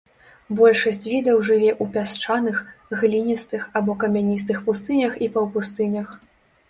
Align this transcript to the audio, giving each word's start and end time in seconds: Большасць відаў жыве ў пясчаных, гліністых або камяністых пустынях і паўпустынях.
Большасць 0.59 1.03
відаў 1.09 1.37
жыве 1.49 1.67
ў 1.73 1.85
пясчаных, 1.97 2.55
гліністых 3.01 3.67
або 3.81 3.97
камяністых 4.05 4.57
пустынях 4.71 5.23
і 5.27 5.29
паўпустынях. 5.37 6.07